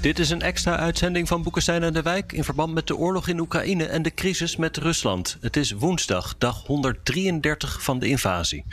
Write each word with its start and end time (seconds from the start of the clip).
Dit 0.00 0.18
is 0.18 0.30
een 0.30 0.42
extra 0.42 0.76
uitzending 0.76 1.28
van 1.28 1.42
Boekenstein 1.42 1.82
en 1.82 1.92
de 1.92 2.02
Wijk 2.02 2.32
in 2.32 2.44
verband 2.44 2.74
met 2.74 2.86
de 2.86 2.96
oorlog 2.96 3.28
in 3.28 3.40
Oekraïne 3.40 3.84
en 3.84 4.02
de 4.02 4.14
crisis 4.14 4.56
met 4.56 4.76
Rusland. 4.76 5.36
Het 5.40 5.56
is 5.56 5.72
woensdag, 5.72 6.34
dag 6.38 6.66
133 6.66 7.82
van 7.82 7.98
de 7.98 8.08
invasie. 8.08 8.64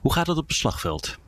Hoe 0.00 0.12
gaat 0.12 0.26
het 0.26 0.38
op 0.38 0.48
het 0.48 0.56
slagveld? 0.56 1.18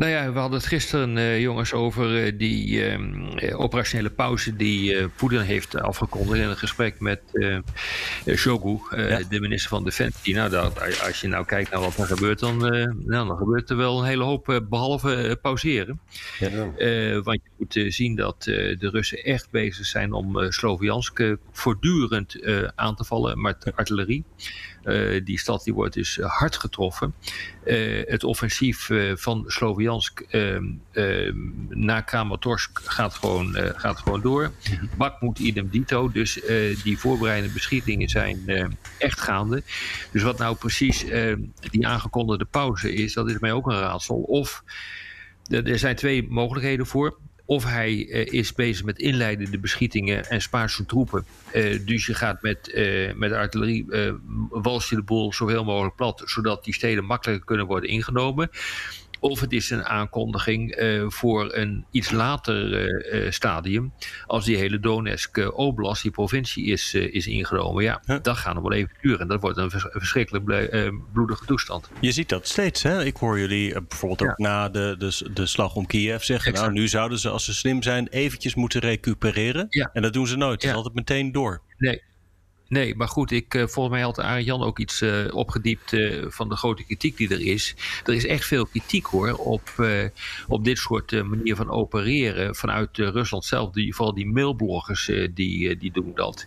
Nou 0.00 0.12
ja, 0.12 0.32
we 0.32 0.38
hadden 0.38 0.58
het 0.58 0.68
gisteren, 0.68 1.16
uh, 1.16 1.40
jongens, 1.40 1.72
over 1.72 2.26
uh, 2.26 2.38
die 2.38 2.96
uh, 2.98 3.60
operationele 3.60 4.10
pauze 4.10 4.56
die 4.56 5.08
Poetin 5.08 5.40
heeft 5.40 5.80
afgekondigd 5.80 6.40
in 6.40 6.48
een 6.48 6.56
gesprek 6.56 7.00
met 7.00 7.20
Shogu, 8.26 8.78
ja. 8.96 9.20
de 9.28 9.40
minister 9.40 9.68
van 9.68 9.84
Defensie. 9.84 10.34
Nou, 10.34 10.50
dat, 10.50 11.02
als 11.06 11.20
je 11.20 11.28
nou 11.28 11.44
kijkt 11.44 11.70
naar 11.70 11.80
wat 11.80 11.96
er 11.96 12.06
gebeurt, 12.06 12.38
dan, 12.38 12.58
nou, 12.58 13.26
dan 13.26 13.36
gebeurt 13.36 13.70
er 13.70 13.76
wel 13.76 13.98
een 13.98 14.06
hele 14.06 14.24
hoop, 14.24 14.62
behalve 14.68 15.38
pauzeren. 15.42 16.00
Ja. 16.38 16.50
want 17.22 17.40
je 17.42 17.50
moet 17.58 17.92
zien 17.94 18.16
dat 18.16 18.42
de 18.42 18.88
Russen 18.92 19.24
echt 19.24 19.50
bezig 19.50 19.86
zijn 19.86 20.12
om 20.12 20.52
Sloviansk 20.52 21.36
voortdurend 21.52 22.46
aan 22.74 22.96
te 22.96 23.04
vallen 23.04 23.40
met 23.40 23.72
artillerie. 23.74 24.24
die 25.24 25.38
stad 25.38 25.64
die 25.64 25.74
wordt 25.74 25.94
dus 25.94 26.16
hard 26.16 26.56
getroffen. 26.56 27.14
het 28.06 28.24
offensief 28.24 28.90
van 29.14 29.44
Sloviansk 29.46 29.89
Sloviansk 29.90 30.22
uh, 30.92 31.32
na 31.68 32.00
Kramatorsk 32.00 32.80
gaat 32.84 33.14
gewoon, 33.14 33.56
uh, 33.56 33.70
gaat 33.74 33.98
gewoon 33.98 34.20
door. 34.20 34.52
Mhm. 34.70 34.86
Bakmoed 34.96 35.38
idem 35.38 35.68
dito. 35.70 36.10
Dus 36.10 36.42
uh, 36.42 36.76
die 36.82 36.98
voorbereidende 36.98 37.54
beschietingen 37.54 38.08
zijn 38.08 38.42
uh, 38.46 38.66
echt 38.98 39.20
gaande. 39.20 39.62
Dus 40.12 40.22
wat 40.22 40.38
nou 40.38 40.56
precies 40.56 41.04
die 41.70 41.86
aangekondigde 41.86 42.44
pauze 42.44 42.94
is, 42.94 43.12
dat 43.12 43.30
is 43.30 43.38
mij 43.38 43.52
ook 43.52 43.66
een 43.66 43.80
raadsel. 43.80 44.16
Of 44.16 44.64
er 45.48 45.78
zijn 45.78 45.96
twee 45.96 46.26
mogelijkheden 46.28 46.86
voor. 46.86 47.18
Of 47.44 47.64
hij 47.64 47.92
uh, 47.92 48.26
is 48.26 48.52
bezig 48.52 48.84
met 48.84 48.98
inleidende 48.98 49.58
beschietingen 49.58 50.30
en 50.30 50.40
spaart 50.40 50.70
zijn 50.70 50.86
troepen. 50.86 51.24
Uh, 51.54 51.86
dus 51.86 52.06
je 52.06 52.14
gaat 52.14 52.42
met, 52.42 52.70
uh, 52.74 53.14
met 53.14 53.32
artillerie, 53.32 53.86
wals 54.50 54.88
je 54.88 54.96
de 54.96 55.02
boel 55.02 55.32
zoveel 55.32 55.64
mogelijk 55.64 55.96
plat, 55.96 56.22
zodat 56.24 56.64
die 56.64 56.74
steden 56.74 57.04
makkelijker 57.04 57.46
kunnen 57.46 57.66
worden 57.66 57.90
ingenomen. 57.90 58.50
Of 59.20 59.40
het 59.40 59.52
is 59.52 59.70
een 59.70 59.84
aankondiging 59.84 60.80
uh, 60.80 61.04
voor 61.08 61.54
een 61.54 61.84
iets 61.90 62.10
later 62.10 62.88
uh, 63.14 63.30
stadium. 63.30 63.92
Als 64.26 64.44
die 64.44 64.56
hele 64.56 64.80
Donetsk 64.80 65.52
Oblast, 65.56 66.02
die 66.02 66.10
provincie, 66.10 66.66
is, 66.66 66.94
is 66.94 67.26
ingenomen. 67.26 67.82
Ja, 67.84 68.02
huh? 68.06 68.18
dat 68.22 68.36
gaat 68.36 68.54
nog 68.54 68.62
wel 68.62 68.72
even 68.72 68.90
duren. 69.00 69.20
En 69.20 69.28
dat 69.28 69.40
wordt 69.40 69.58
een 69.58 69.70
vers 69.70 69.86
verschrikkelijk 69.88 70.44
bloedige 71.12 71.44
toestand. 71.44 71.90
Je 72.00 72.12
ziet 72.12 72.28
dat 72.28 72.46
steeds. 72.46 72.82
Hè? 72.82 73.04
Ik 73.04 73.16
hoor 73.16 73.38
jullie 73.38 73.72
bijvoorbeeld 73.82 74.30
ook 74.30 74.38
na 74.38 74.68
de, 74.68 74.94
de, 74.98 75.30
de 75.34 75.46
slag 75.46 75.74
om 75.74 75.86
Kiev 75.86 76.22
zeggen. 76.22 76.50
Exact. 76.50 76.70
Nou, 76.70 76.80
nu 76.80 76.88
zouden 76.88 77.18
ze, 77.18 77.28
als 77.28 77.44
ze 77.44 77.54
slim 77.54 77.82
zijn, 77.82 78.08
eventjes 78.08 78.54
moeten 78.54 78.80
recupereren. 78.80 79.66
Ja. 79.68 79.90
En 79.92 80.02
dat 80.02 80.12
doen 80.12 80.26
ze 80.26 80.36
nooit. 80.36 80.62
Het 80.62 80.70
is 80.70 80.76
altijd 80.76 80.94
meteen 80.94 81.32
door. 81.32 81.62
Nee, 81.78 82.02
Nee, 82.70 82.94
maar 82.96 83.08
goed, 83.08 83.30
ik, 83.30 83.54
uh, 83.54 83.66
volgens 83.66 83.94
mij 83.94 84.04
had 84.04 84.18
Arjan 84.18 84.62
ook 84.62 84.78
iets 84.78 85.02
uh, 85.02 85.34
opgediept 85.34 85.92
uh, 85.92 86.24
van 86.28 86.48
de 86.48 86.56
grote 86.56 86.84
kritiek 86.84 87.16
die 87.16 87.28
er 87.28 87.40
is. 87.40 87.74
Er 88.04 88.14
is 88.14 88.26
echt 88.26 88.44
veel 88.44 88.66
kritiek 88.66 89.06
hoor 89.06 89.32
op, 89.32 89.62
op 90.48 90.64
dit 90.64 90.78
soort 90.78 91.24
manier 91.24 91.56
van 91.56 91.70
opereren 91.70 92.54
vanuit 92.54 92.96
Rusland 92.96 93.44
zelf. 93.44 93.70
Die, 93.70 93.94
vooral 93.94 94.14
die 94.14 94.26
mailbloggers 94.26 95.10
die, 95.34 95.76
die 95.76 95.92
doen 95.92 96.12
dat. 96.14 96.46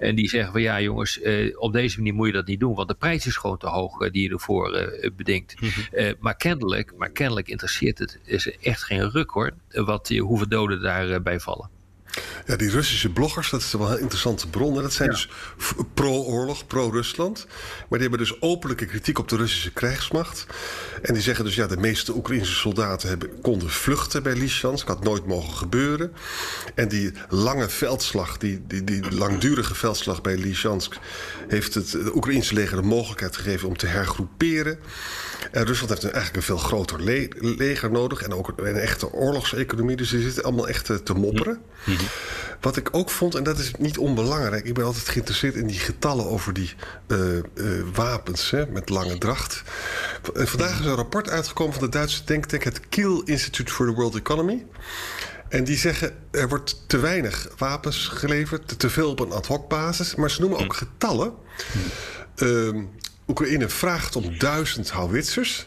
En 0.00 0.14
die 0.14 0.28
zeggen 0.28 0.52
van 0.52 0.62
ja 0.62 0.80
jongens, 0.80 1.20
op 1.56 1.72
deze 1.72 1.96
manier 1.96 2.14
moet 2.14 2.26
je 2.26 2.32
dat 2.32 2.46
niet 2.46 2.60
doen, 2.60 2.74
want 2.74 2.88
de 2.88 2.94
prijs 2.94 3.26
is 3.26 3.36
gewoon 3.36 3.58
te 3.58 3.68
hoog 3.68 4.10
die 4.10 4.22
je 4.22 4.28
ervoor 4.28 4.92
bedenkt. 5.16 5.60
Mm 5.60 5.68
-hmm. 5.68 6.14
maar, 6.20 6.36
kennelijk, 6.36 6.92
maar 6.96 7.10
kennelijk 7.10 7.48
interesseert 7.48 7.98
het 7.98 8.20
is 8.24 8.58
echt 8.58 8.82
geen 8.82 9.10
ruk 9.10 9.30
hoor, 9.30 9.54
wat, 9.68 10.08
hoeveel 10.08 10.48
doden 10.48 10.82
daarbij 10.82 11.40
vallen. 11.40 11.74
Ja, 12.46 12.56
die 12.56 12.70
Russische 12.70 13.10
bloggers, 13.10 13.50
dat 13.50 13.60
is 13.60 13.72
wel 13.72 13.90
een 13.90 14.00
interessante 14.00 14.48
bron. 14.48 14.74
Dat 14.74 14.92
zijn 14.92 15.08
ja. 15.08 15.14
dus 15.14 15.28
pro-oorlog, 15.94 16.66
pro-Rusland. 16.66 17.46
Maar 17.88 17.98
die 17.98 18.08
hebben 18.08 18.18
dus 18.18 18.40
openlijke 18.40 18.86
kritiek 18.86 19.18
op 19.18 19.28
de 19.28 19.36
Russische 19.36 19.72
krijgsmacht. 19.72 20.46
En 21.02 21.14
die 21.14 21.22
zeggen 21.22 21.44
dus, 21.44 21.54
ja, 21.54 21.66
de 21.66 21.76
meeste 21.76 22.14
Oekraïnse 22.14 22.52
soldaten 22.52 23.08
hebben, 23.08 23.40
konden 23.40 23.70
vluchten 23.70 24.22
bij 24.22 24.34
Lysychansk. 24.34 24.88
Had 24.88 25.04
nooit 25.04 25.26
mogen 25.26 25.56
gebeuren. 25.56 26.12
En 26.74 26.88
die 26.88 27.12
lange 27.28 27.68
veldslag, 27.68 28.38
die, 28.38 28.62
die, 28.66 28.84
die 28.84 29.14
langdurige 29.14 29.74
veldslag 29.74 30.20
bij 30.20 30.36
Lysychansk... 30.36 30.94
heeft 31.48 31.74
het 31.74 31.96
Oekraïnse 32.14 32.54
leger 32.54 32.76
de 32.76 32.88
mogelijkheid 32.88 33.36
gegeven 33.36 33.68
om 33.68 33.76
te 33.76 33.86
hergroeperen. 33.86 34.78
En 35.50 35.64
Rusland 35.64 35.90
heeft 35.90 36.02
eigenlijk 36.02 36.36
een 36.36 36.42
veel 36.42 36.58
groter 36.58 37.02
le 37.02 37.28
leger 37.38 37.90
nodig. 37.90 38.22
En 38.22 38.32
ook 38.32 38.52
een, 38.56 38.76
echte 38.76 39.12
oorlogseconomie. 39.12 39.96
Dus 39.96 40.10
die 40.10 40.22
zitten 40.22 40.42
allemaal 40.42 40.68
echt 40.68 41.04
te 41.04 41.14
mopperen. 41.14 41.60
Mm 41.84 41.96
-hmm. 41.96 42.06
Wat 42.60 42.76
ik 42.76 42.88
ook 42.92 43.10
vond, 43.10 43.34
en 43.34 43.42
dat 43.42 43.58
is 43.58 43.70
niet 43.78 43.98
onbelangrijk... 43.98 44.64
ik 44.64 44.74
ben 44.74 44.84
altijd 44.84 45.08
geïnteresseerd 45.08 45.54
in 45.54 45.66
die 45.66 45.78
getallen 45.78 46.26
over 46.26 46.52
die 46.52 46.74
uh, 47.08 47.18
uh, 47.36 47.42
wapens 47.94 48.50
hè, 48.50 48.66
met 48.66 48.88
lange 48.88 49.18
dracht. 49.18 49.62
En 50.34 50.48
vandaag 50.48 50.80
is 50.80 50.86
een 50.86 50.94
rapport 50.94 51.28
uitgekomen 51.28 51.74
van 51.74 51.82
de 51.82 51.88
Duitse 51.88 52.24
denktank... 52.24 52.62
het 52.62 52.88
Kiel 52.88 53.22
Institute 53.22 53.72
for 53.72 53.86
the 53.86 53.92
World 53.92 54.14
Economy. 54.14 54.66
En 55.48 55.64
die 55.64 55.76
zeggen, 55.76 56.16
er 56.30 56.48
wordt 56.48 56.84
te 56.86 56.98
weinig 56.98 57.48
wapens 57.58 58.06
geleverd... 58.06 58.78
te 58.78 58.90
veel 58.90 59.10
op 59.10 59.20
een 59.20 59.32
ad 59.32 59.46
hoc 59.46 59.68
basis. 59.68 60.14
Maar 60.14 60.30
ze 60.30 60.40
noemen 60.40 60.58
ook 60.58 60.74
getallen... 60.74 61.32
Uh, 62.36 62.82
Oekraïne 63.28 63.68
vraagt 63.68 64.16
om 64.16 64.38
duizend 64.38 64.90
houwitsers. 64.90 65.66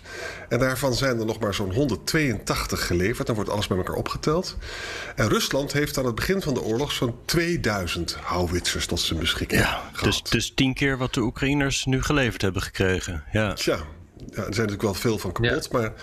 En 0.49 0.59
daarvan 0.59 0.93
zijn 0.93 1.19
er 1.19 1.25
nog 1.25 1.39
maar 1.39 1.53
zo'n 1.53 1.73
182 1.73 2.85
geleverd. 2.87 3.27
Dan 3.27 3.35
wordt 3.35 3.51
alles 3.51 3.67
bij 3.67 3.77
elkaar 3.77 3.95
opgeteld. 3.95 4.57
En 5.15 5.29
Rusland 5.29 5.73
heeft 5.73 5.97
aan 5.97 6.05
het 6.05 6.15
begin 6.15 6.41
van 6.41 6.53
de 6.53 6.61
oorlog 6.61 6.91
zo'n 6.91 7.15
2000 7.25 8.17
houwitsers 8.21 8.85
tot 8.85 8.99
zijn 8.99 9.19
beschikking 9.19 9.61
ja, 9.61 9.81
gehad. 9.93 10.03
Dus, 10.03 10.31
dus 10.31 10.51
tien 10.55 10.73
keer 10.73 10.97
wat 10.97 11.13
de 11.13 11.21
Oekraïners 11.21 11.85
nu 11.85 12.01
geleverd 12.03 12.41
hebben 12.41 12.61
gekregen. 12.61 13.23
Ja. 13.31 13.53
Tja, 13.53 13.75
ja, 13.75 13.83
er 14.25 14.33
zijn 14.35 14.45
natuurlijk 14.45 14.81
wel 14.81 14.93
veel 14.93 15.17
van 15.17 15.31
kapot. 15.31 15.67
Ja. 15.71 15.79
Maar 15.79 15.93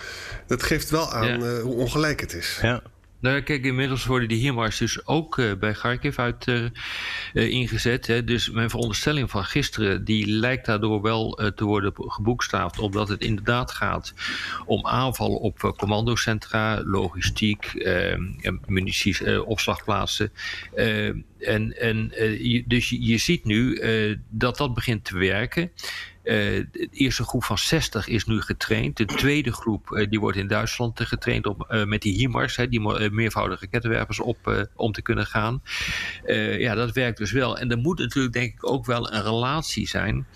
dat 0.47 0.63
geeft 0.63 0.89
wel 0.89 1.11
aan 1.11 1.27
ja. 1.27 1.37
uh, 1.37 1.61
hoe 1.61 1.75
ongelijk 1.75 2.19
het 2.19 2.33
is. 2.33 2.59
Ja. 2.61 2.81
Nou, 3.25 3.41
kijk, 3.41 3.65
inmiddels 3.65 4.05
worden 4.05 4.27
die 4.27 4.39
HIMARS 4.39 4.77
dus 4.77 5.07
ook 5.07 5.37
uh, 5.37 5.53
bij 5.53 5.71
Kharkiv 5.71 6.19
uit 6.19 6.47
uh, 6.47 6.65
uh, 7.33 7.49
ingezet. 7.49 8.07
Hè. 8.07 8.23
Dus 8.23 8.51
mijn 8.51 8.69
veronderstelling 8.69 9.29
van 9.29 9.43
gisteren, 9.43 10.03
die 10.03 10.27
lijkt 10.27 10.65
daardoor 10.65 11.01
wel 11.01 11.51
te 11.55 11.65
worden 11.65 11.93
geboekstaafd. 11.95 12.79
Omdat 12.79 13.07
het 13.07 13.21
inderdaad 13.21 13.71
gaat 13.71 14.13
om 14.65 14.87
aanvallen 14.87 15.39
op 15.39 15.73
commandocentra, 15.77 16.81
logistiek, 16.83 17.87
munities, 18.65 19.23
opslagplaatsen. 19.45 20.31
en, 20.75 21.79
en 21.79 22.11
je, 22.41 22.63
dus 22.67 22.89
je, 22.89 23.05
je 23.05 23.17
ziet 23.17 23.45
nu 23.45 23.79
dat 24.29 24.57
dat 24.57 24.73
begint 24.73 25.03
te 25.03 25.17
werken. 25.17 25.71
Uh, 26.25 26.33
de 26.71 26.87
eerste 26.91 27.23
groep 27.23 27.43
van 27.43 27.57
60 27.57 28.07
is 28.07 28.25
nu 28.25 28.41
getraind. 28.41 28.97
De 28.97 29.05
tweede 29.05 29.51
groep 29.51 29.89
uh, 29.91 30.09
die 30.09 30.19
wordt 30.19 30.37
in 30.37 30.47
Duitsland 30.47 30.99
uh, 30.99 31.07
getraind 31.07 31.45
op, 31.45 31.83
met 31.85 32.01
die 32.01 32.13
HIMARS, 32.13 32.55
die 32.69 33.09
meervoudige 33.11 33.67
kettenwerpers, 33.67 34.19
op, 34.19 34.67
om 34.75 34.91
te 34.91 35.01
kunnen 35.01 35.25
gaan. 35.25 35.61
ja, 36.57 36.75
dat 36.75 36.91
werkt 36.91 37.17
dus 37.17 37.31
wel. 37.31 37.57
En 37.57 37.71
er 37.71 37.77
moet 37.77 37.99
natuurlijk 37.99 38.33
denk 38.33 38.53
ik 38.53 38.69
ook 38.69 38.85
wel 38.85 39.13
een 39.13 39.23
relatie 39.23 39.87
zijn 39.87 40.27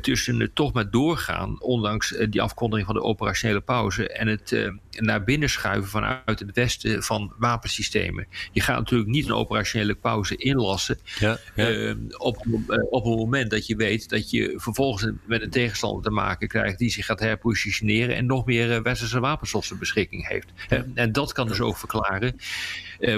tussen 0.00 0.40
het 0.40 0.54
toch 0.54 0.72
maar 0.72 0.90
doorgaan, 0.90 1.62
ondanks 1.62 2.16
die 2.30 2.42
afkondiging 2.42 2.86
van 2.86 2.96
de 2.96 3.02
operationele 3.02 3.60
pauze, 3.60 4.08
en 4.08 4.26
het 4.26 4.70
naar 5.00 5.24
binnen 5.24 5.50
schuiven 5.50 5.90
vanuit 5.90 6.38
het 6.38 6.52
westen 6.52 7.02
van 7.02 7.32
wapensystemen. 7.38 8.26
Je 8.52 8.60
gaat 8.60 8.78
natuurlijk 8.78 9.10
niet 9.10 9.26
een 9.26 9.34
operationele 9.34 9.94
pauze 9.94 10.36
inlassen 10.36 10.98
ja, 11.18 11.38
ja. 11.54 11.94
op, 12.16 12.46
op 12.90 13.04
een 13.04 13.16
moment 13.16 13.50
dat 13.50 13.66
je 13.66 13.76
weet 13.76 14.08
dat 14.08 14.30
je 14.30 14.54
vervolgens 14.56 15.12
met 15.24 15.42
een 15.42 15.50
tegenstander 15.50 16.02
te 16.02 16.10
maken 16.10 16.48
krijgt 16.48 16.78
die 16.78 16.90
zich 16.90 17.06
gaat 17.06 17.20
herpositioneren 17.20 18.16
en 18.16 18.26
nog 18.26 18.46
meer 18.46 18.82
westerse 18.82 19.20
wapens 19.20 19.50
tot 19.50 19.64
zijn 19.64 19.78
beschikking 19.78 20.28
heeft. 20.28 20.52
En 20.94 21.12
dat 21.12 21.32
kan 21.32 21.46
dus 21.46 21.60
ook 21.60 21.76
verklaren 21.76 22.36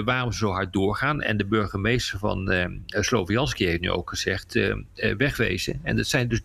waarom 0.05 0.31
ze 0.31 0.37
zo 0.37 0.51
hard 0.51 0.73
doorgaan. 0.73 1.21
En 1.21 1.37
de 1.37 1.45
burgemeester 1.45 2.19
van 2.19 2.51
Slovianski 2.85 3.65
heeft 3.65 3.81
nu 3.81 3.91
ook 3.91 4.09
gezegd 4.09 4.59
wegwezen. 5.17 5.79
En 5.83 5.95
dat 5.95 6.07
zijn 6.07 6.27
dus 6.27 6.41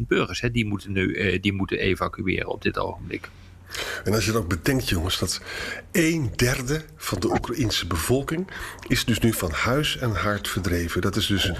350.000 0.00 0.06
burgers 0.06 0.40
hè, 0.40 0.50
die 0.50 0.66
moeten 0.66 0.92
nu 0.92 1.38
die 1.40 1.52
moeten 1.52 1.78
evacueren 1.78 2.48
op 2.48 2.62
dit 2.62 2.78
ogenblik. 2.78 3.30
En 4.04 4.14
als 4.14 4.24
je 4.24 4.32
dan 4.32 4.42
ook 4.42 4.48
bedenkt, 4.48 4.88
jongens, 4.88 5.18
dat 5.18 5.40
een 5.92 6.32
derde 6.36 6.84
van 6.96 7.20
de 7.20 7.30
Oekraïnse 7.30 7.86
bevolking 7.86 8.50
is 8.88 9.04
dus 9.04 9.18
nu 9.18 9.32
van 9.32 9.50
huis 9.50 9.96
en 9.96 10.10
haard 10.10 10.48
verdreven. 10.48 11.00
Dat 11.00 11.16
is 11.16 11.26
dus 11.26 11.52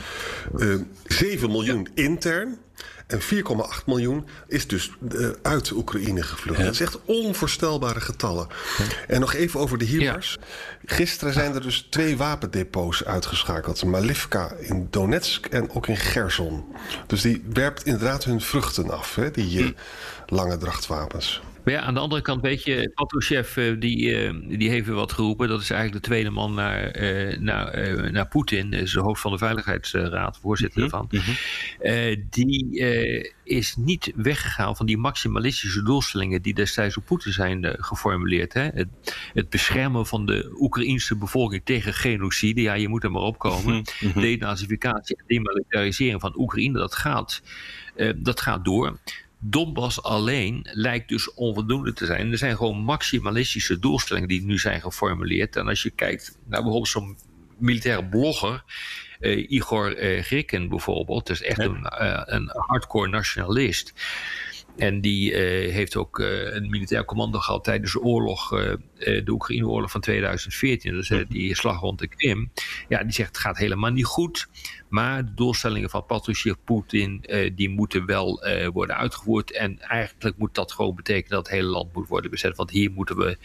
uh, 0.58 0.74
7 1.04 1.50
miljoen 1.50 1.88
intern. 1.94 2.58
En 3.06 3.20
4,8 3.20 3.26
miljoen 3.86 4.26
is 4.46 4.66
dus 4.66 4.90
uh, 5.12 5.28
uit 5.42 5.70
Oekraïne 5.70 6.22
gevlucht. 6.22 6.60
Dat 6.60 6.72
is 6.72 6.80
echt 6.80 6.98
onvoorstelbare 7.04 8.00
getallen. 8.00 8.46
En 9.06 9.20
nog 9.20 9.34
even 9.34 9.60
over 9.60 9.78
de 9.78 9.84
HIMARS. 9.84 10.38
Gisteren 10.84 11.32
zijn 11.32 11.54
er 11.54 11.62
dus 11.62 11.86
twee 11.90 12.16
wapendepots 12.16 13.04
uitgeschakeld. 13.04 13.84
Malivka 13.84 14.52
in 14.58 14.86
Donetsk 14.90 15.46
en 15.46 15.70
ook 15.70 15.86
in 15.86 15.96
Gerson. 15.96 16.64
Dus 17.06 17.20
die 17.20 17.44
werpt 17.52 17.84
inderdaad 17.84 18.24
hun 18.24 18.40
vruchten 18.40 18.90
af, 18.90 19.14
hè, 19.14 19.30
die 19.30 19.60
uh, 19.60 19.68
lange 20.26 20.56
drachtwapens. 20.56 21.42
Maar 21.66 21.74
ja, 21.74 21.80
aan 21.80 21.94
de 21.94 22.00
andere 22.00 22.22
kant, 22.22 22.42
weet 22.42 22.64
je, 22.64 22.90
Patrushev 22.94 23.56
uh, 23.56 23.80
die, 23.80 24.30
uh, 24.30 24.58
die 24.58 24.70
heeft 24.70 24.86
weer 24.86 24.94
wat 24.94 25.12
geroepen. 25.12 25.48
Dat 25.48 25.60
is 25.60 25.70
eigenlijk 25.70 26.02
de 26.02 26.08
tweede 26.08 26.30
man 26.30 26.54
naar, 26.54 27.02
uh, 27.02 27.38
naar, 27.38 28.12
naar 28.12 28.28
Poetin. 28.28 28.72
is 28.72 28.92
de 28.92 29.00
hoofd 29.00 29.20
van 29.20 29.32
de 29.32 29.38
Veiligheidsraad, 29.38 30.38
voorzitter 30.38 30.82
mm 30.82 30.88
-hmm. 30.88 31.08
ervan. 31.80 32.26
die 32.30 32.80
is 33.44 33.76
niet 33.76 34.12
weggegaan 34.16 34.76
van 34.76 34.86
die 34.86 34.96
maximalistische 34.98 35.82
doelstellingen 35.82 36.42
die 36.42 36.54
destijds 36.54 36.94
door 36.94 37.04
Poetin 37.04 37.32
zijn 37.32 37.74
geformuleerd. 37.78 38.52
Hè? 38.52 38.68
Het, 38.74 38.88
het, 39.32 39.50
beschermen 39.50 40.06
van 40.06 40.26
de 40.26 40.56
Oekraïnse 40.60 41.16
bevolking 41.16 41.62
tegen 41.64 41.94
genocide. 41.94 42.60
Ja, 42.60 42.74
je 42.74 42.88
moet 42.88 43.04
er 43.04 43.10
maar 43.10 43.22
opkomen. 43.22 43.74
Mm 43.74 43.84
-hmm. 44.12 44.22
Denazificatie 44.22 45.16
en 45.16 45.24
demilitarisering 45.26 46.20
van 46.20 46.38
Oekraïne, 46.38 46.78
dat 46.78 46.94
gaat, 46.94 47.42
dat 48.16 48.40
gaat 48.40 48.64
door. 48.64 48.98
Donbass 49.38 50.02
alleen 50.02 50.68
lijkt 50.72 51.08
dus 51.08 51.34
onvoldoende 51.34 51.92
te 51.92 52.06
zijn. 52.06 52.32
Er 52.32 52.38
zijn 52.38 52.56
gewoon 52.56 52.78
maximalistische 52.78 53.78
doelstellingen 53.78 54.28
die 54.28 54.42
nu 54.42 54.58
zijn 54.58 54.80
geformuleerd. 54.80 55.56
En 55.56 55.68
als 55.68 55.82
je 55.82 55.90
kijkt 55.90 56.38
naar 56.44 56.60
bijvoorbeeld 56.62 56.88
zo'n 56.88 57.18
militaire 57.58 58.04
blogger, 58.04 58.64
uh, 59.20 59.50
Igor 59.50 60.02
uh, 60.02 60.22
Grikken 60.22 60.68
bijvoorbeeld, 60.68 61.26
dat 61.26 61.36
is 61.36 61.42
echt 61.42 61.62
ja. 61.62 61.64
een, 61.64 62.06
uh, 62.06 62.22
een 62.24 62.50
hardcore 62.52 63.08
nationalist. 63.08 63.92
En 64.76 65.00
die 65.00 65.30
uh, 65.30 65.72
heeft 65.72 65.96
ook 65.96 66.18
uh, 66.18 66.54
een 66.54 66.70
militair 66.70 67.04
commando 67.04 67.38
gehad 67.38 67.64
tijdens 67.64 67.92
de 67.92 68.00
oorlog, 68.00 68.52
uh, 68.52 68.74
de 68.98 69.30
Oekraïne-oorlog 69.30 69.90
van 69.90 70.00
2014, 70.00 70.92
dus 70.92 71.12
die 71.28 71.54
slag 71.54 71.80
rond 71.80 71.98
de 71.98 72.08
Krim. 72.08 72.50
Ja, 72.88 73.02
die 73.02 73.12
zegt 73.12 73.28
het 73.28 73.38
gaat 73.38 73.58
helemaal 73.58 73.90
niet 73.90 74.04
goed. 74.04 74.48
Maar 74.88 75.24
de 75.24 75.34
doelstellingen 75.34 75.90
van 75.90 76.06
Patrushev 76.06 76.54
Poetin, 76.64 77.24
die 77.54 77.68
moeten 77.68 78.06
wel 78.06 78.44
worden 78.72 78.96
uitgevoerd. 78.96 79.52
En 79.52 79.80
eigenlijk 79.80 80.38
moet 80.38 80.54
dat 80.54 80.72
gewoon 80.72 80.94
betekenen 80.94 81.30
dat 81.30 81.46
het 81.46 81.54
hele 81.54 81.68
land 81.68 81.92
moet 81.94 82.08
worden 82.08 82.30
bezet. 82.30 82.56
Want 82.56 82.70
hier 82.70 82.90
moeten 82.90 83.16
we 83.16 83.36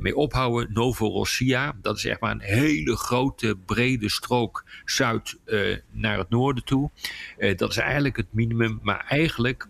mee 0.00 0.16
ophouden. 0.16 0.72
Novorossiya, 0.72 1.76
dat 1.82 1.96
is 1.96 2.04
echt 2.04 2.20
maar 2.20 2.30
een 2.30 2.40
hele 2.40 2.96
grote, 2.96 3.56
brede 3.66 4.10
strook 4.10 4.64
zuid 4.84 5.38
naar 5.90 6.18
het 6.18 6.30
noorden 6.30 6.64
toe. 6.64 6.90
dat 7.56 7.70
is 7.70 7.76
eigenlijk 7.76 8.16
het 8.16 8.32
minimum. 8.32 8.80
Maar 8.82 9.04
eigenlijk 9.08 9.68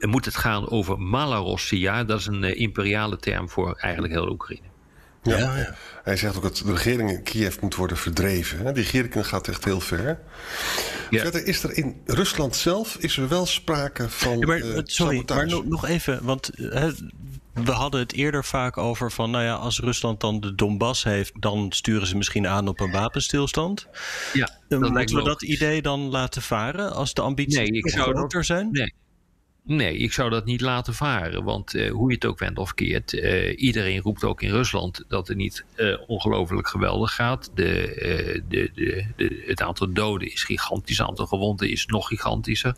moet 0.00 0.24
het 0.24 0.36
gaan 0.36 0.70
over 0.70 0.98
Malorossia. 0.98 2.04
Dat 2.04 2.18
is 2.18 2.26
een 2.26 2.42
uh, 2.42 2.60
imperiale 2.60 3.16
term 3.16 3.48
voor 3.48 3.74
eigenlijk 3.78 4.12
heel 4.12 4.30
Oekraïne. 4.30 4.72
Ja. 5.22 5.38
Ja, 5.38 5.56
ja. 5.56 5.74
Hij 6.02 6.16
zegt 6.16 6.36
ook 6.36 6.42
dat 6.42 6.56
de 6.56 6.72
regering 6.72 7.10
in 7.10 7.22
Kiev 7.22 7.60
moet 7.60 7.74
worden 7.74 7.96
verdreven. 7.96 8.64
Die 8.64 8.82
regering 8.82 9.26
gaat 9.26 9.48
echt 9.48 9.64
heel 9.64 9.80
ver. 9.80 10.18
Ja. 11.10 11.20
Verder 11.20 11.46
is 11.46 11.62
er 11.62 11.76
in 11.76 12.00
Rusland 12.04 12.56
zelf 12.56 12.96
is 12.96 13.16
er 13.16 13.28
wel 13.28 13.46
sprake 13.46 14.08
van. 14.10 14.38
Ja, 14.38 14.46
maar, 14.46 14.58
uh, 14.58 14.78
sorry, 14.84 15.22
maar 15.26 15.46
no, 15.46 15.62
nog 15.66 15.86
even. 15.86 16.24
Want 16.24 16.50
uh, 16.58 16.88
we 17.52 17.70
hadden 17.70 18.00
het 18.00 18.12
eerder 18.12 18.44
vaak 18.44 18.76
over 18.76 19.12
van, 19.12 19.30
nou 19.30 19.44
ja, 19.44 19.54
als 19.54 19.80
Rusland 19.80 20.20
dan 20.20 20.40
de 20.40 20.54
Donbass 20.54 21.04
heeft, 21.04 21.32
dan 21.40 21.72
sturen 21.72 22.06
ze 22.06 22.16
misschien 22.16 22.46
aan 22.46 22.68
op 22.68 22.80
een 22.80 22.90
wapenstilstand. 22.90 23.88
Ja, 24.32 24.50
moeten 24.68 25.16
we 25.16 25.22
dat 25.22 25.42
idee 25.42 25.82
dan 25.82 26.00
laten 26.00 26.42
varen 26.42 26.92
als 26.92 27.14
de 27.14 27.22
ambities 27.22 27.56
nee, 27.56 27.66
ik 27.66 27.90
zou 27.90 28.14
groter 28.14 28.44
zijn? 28.44 28.68
Nee. 28.70 28.94
Nee, 29.66 29.96
ik 29.96 30.12
zou 30.12 30.30
dat 30.30 30.44
niet 30.44 30.60
laten 30.60 30.94
varen. 30.94 31.44
Want 31.44 31.74
uh, 31.74 31.90
hoe 31.90 32.08
je 32.08 32.14
het 32.14 32.24
ook 32.24 32.38
went 32.38 32.58
of 32.58 32.74
keert, 32.74 33.12
uh, 33.12 33.60
iedereen 33.60 34.00
roept 34.00 34.24
ook 34.24 34.42
in 34.42 34.50
Rusland 34.50 35.04
dat 35.08 35.28
het 35.28 35.36
niet 35.36 35.64
uh, 35.76 35.98
ongelooflijk 36.06 36.68
geweldig 36.68 37.14
gaat. 37.14 37.50
De, 37.54 38.42
de, 38.48 38.70
de, 39.16 39.42
het 39.46 39.62
aantal 39.62 39.92
doden 39.92 40.32
is 40.32 40.42
gigantisch, 40.42 40.98
het 40.98 41.06
aantal 41.06 41.26
gewonden 41.26 41.70
is 41.70 41.86
nog 41.86 42.08
gigantischer. 42.08 42.74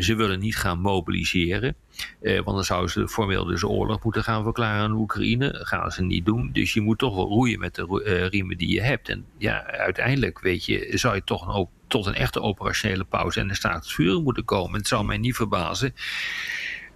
ze 0.00 0.14
willen 0.16 0.40
niet 0.40 0.56
gaan 0.56 0.80
mobiliseren. 0.80 1.76
Want 2.20 2.44
dan 2.44 2.64
zouden 2.64 2.90
ze 2.90 3.08
formeel 3.08 3.44
dus 3.44 3.64
oorlog 3.64 4.02
moeten 4.02 4.24
gaan 4.24 4.42
verklaren 4.42 4.82
aan 4.82 4.92
Oekraïne. 4.92 5.52
Dat 5.52 5.66
gaan 5.66 5.90
ze 5.90 6.02
niet 6.02 6.24
doen. 6.24 6.50
Dus 6.52 6.72
je 6.72 6.80
moet 6.80 6.98
toch 6.98 7.14
wel 7.14 7.28
roeien 7.28 7.58
met 7.58 7.74
de 7.74 8.28
riemen 8.30 8.58
die 8.58 8.72
je 8.72 8.82
hebt. 8.82 9.08
En 9.08 9.24
ja, 9.38 9.66
uiteindelijk 9.66 10.40
weet 10.40 10.64
je, 10.64 10.90
zou 10.94 11.14
je 11.14 11.24
toch 11.24 11.54
ook 11.54 11.70
tot 11.86 12.06
een 12.06 12.14
echte 12.14 12.40
operationele 12.40 13.04
pauze 13.04 13.40
en 13.40 13.48
de 13.48 13.54
staat 13.54 13.84
het 13.84 13.92
vuren 13.92 14.22
moeten 14.22 14.44
komen. 14.44 14.78
Het 14.78 14.88
zou 14.88 15.04
mij 15.04 15.18
niet 15.18 15.36
verbazen. 15.36 15.94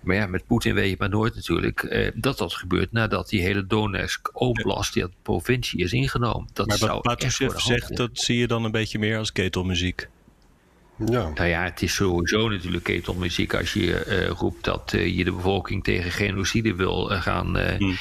Maar 0.07 0.17
ja, 0.17 0.27
met 0.27 0.47
Poetin 0.47 0.75
weet 0.75 0.91
je 0.91 0.97
maar 0.99 1.09
nooit 1.09 1.35
natuurlijk 1.35 1.83
eh, 1.83 2.11
dat 2.15 2.39
dat 2.39 2.55
gebeurt 2.55 2.93
nadat 2.93 3.29
die 3.29 3.41
hele 3.41 3.67
Donetsk 3.67 4.31
Oblast, 4.33 4.95
die 4.95 5.07
provincie, 5.23 5.81
is 5.81 5.93
ingenomen. 5.93 6.49
Dat 6.53 6.67
maar 6.67 6.77
zou 6.77 7.01
wat 7.03 7.25
zegt, 7.57 7.97
dat 7.97 8.11
zie 8.13 8.39
je 8.39 8.47
dan 8.47 8.65
een 8.65 8.71
beetje 8.71 8.99
meer 8.99 9.19
als 9.19 9.33
ketelmuziek. 9.33 10.09
Ja. 11.05 11.31
Nou 11.35 11.49
ja, 11.49 11.63
het 11.63 11.83
is 11.83 11.95
sowieso 11.95 12.49
natuurlijk 12.49 12.85
ketelmuziek 12.85 13.55
als 13.55 13.73
je 13.73 14.07
uh, 14.07 14.29
roept 14.29 14.65
dat 14.65 14.93
uh, 14.95 15.17
je 15.17 15.25
de 15.25 15.33
bevolking 15.33 15.85
tegen 15.85 16.11
genocide 16.11 16.75
wil 16.75 17.13
uh, 17.13 17.23
gaan 17.23 17.51
mm. 17.79 17.97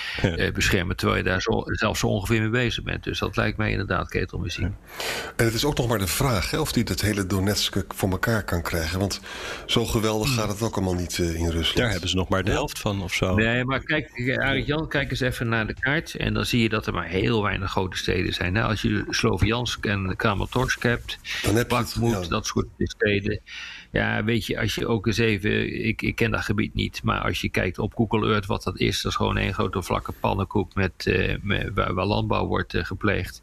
beschermen, 0.53 0.95
terwijl 0.95 1.17
je 1.17 1.23
daar 1.23 1.41
zo, 1.41 1.63
zelfs 1.65 1.99
zo 1.99 2.07
ongeveer 2.07 2.41
mee 2.41 2.49
bezig 2.49 2.83
bent. 2.83 3.03
Dus 3.03 3.19
dat 3.19 3.35
lijkt 3.35 3.57
mij 3.57 3.71
inderdaad 3.71 4.09
ketelmuziek. 4.09 4.63
Ja. 4.63 5.03
En 5.35 5.45
het 5.45 5.53
is 5.53 5.65
ook 5.65 5.77
nog 5.77 5.87
maar 5.87 5.99
de 5.99 6.07
vraag 6.07 6.51
hè, 6.51 6.59
of 6.59 6.71
die 6.71 6.83
het 6.83 7.01
hele 7.01 7.25
Donetsk 7.25 7.75
voor 7.87 8.09
elkaar 8.09 8.43
kan 8.43 8.61
krijgen. 8.61 8.99
Want 8.99 9.21
zo 9.65 9.85
geweldig 9.85 10.29
mm. 10.29 10.35
gaat 10.35 10.49
het 10.49 10.61
ook 10.61 10.75
allemaal 10.75 10.93
niet 10.93 11.17
in 11.17 11.49
Rusland. 11.49 11.77
Daar 11.77 11.91
hebben 11.91 12.09
ze 12.09 12.15
nog 12.15 12.29
maar 12.29 12.43
de 12.43 12.51
helft 12.51 12.79
van 12.79 13.01
of 13.01 13.13
zo. 13.13 13.35
Nee, 13.35 13.65
maar 13.65 13.83
kijk, 13.83 14.11
Jan, 14.65 14.87
kijk 14.87 15.11
eens 15.11 15.19
even 15.19 15.49
naar 15.49 15.67
de 15.67 15.75
kaart. 15.79 16.15
En 16.15 16.33
dan 16.33 16.45
zie 16.45 16.61
je 16.61 16.69
dat 16.69 16.87
er 16.87 16.93
maar 16.93 17.07
heel 17.07 17.43
weinig 17.43 17.71
grote 17.71 17.97
steden 17.97 18.33
zijn. 18.33 18.53
Nou, 18.53 18.69
als 18.69 18.81
je 18.81 19.05
Sloviansk 19.09 19.85
en 19.85 20.15
Kramatorsk 20.15 20.83
hebt, 20.83 21.17
dan 21.43 21.55
heb 21.55 21.69
je 21.69 21.75
het, 21.75 21.97
ja. 22.01 22.21
dat 22.21 22.45
soort 22.45 22.67
steden. 22.87 23.39
Ja, 23.91 24.23
weet 24.23 24.45
je, 24.45 24.59
als 24.59 24.75
je 24.75 24.87
ook 24.87 25.07
eens 25.07 25.17
even, 25.17 25.85
ik, 25.85 26.01
ik 26.01 26.15
ken 26.15 26.31
dat 26.31 26.41
gebied 26.41 26.73
niet, 26.73 27.03
maar 27.03 27.19
als 27.19 27.41
je 27.41 27.49
kijkt 27.49 27.79
op 27.79 27.93
Google 27.95 28.31
Earth 28.31 28.45
wat 28.45 28.63
dat 28.63 28.79
is, 28.79 29.01
dat 29.01 29.11
is 29.11 29.17
gewoon 29.17 29.37
een 29.37 29.53
grote 29.53 29.81
vlakke 29.81 30.11
pannenkoek 30.11 30.75
met, 30.75 31.11
met 31.41 31.71
waar, 31.73 32.05
landbouw 32.05 32.45
wordt 32.45 32.73
uh, 32.73 32.83
gepleegd. 32.83 33.41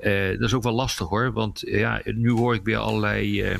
Uh, 0.00 0.28
dat 0.28 0.40
is 0.40 0.54
ook 0.54 0.62
wel 0.62 0.72
lastig 0.72 1.08
hoor, 1.08 1.32
want 1.32 1.60
ja, 1.66 2.00
nu 2.04 2.30
hoor 2.30 2.54
ik 2.54 2.64
weer 2.64 2.78
allerlei 2.78 3.58